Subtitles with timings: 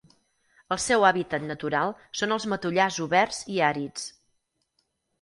[0.75, 4.11] El seu hàbitat natural són els matollars oberts i àrids.